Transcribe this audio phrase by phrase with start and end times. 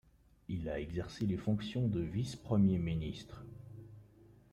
[0.49, 3.45] Il a exercé les fonctions de vice-Premier ministre.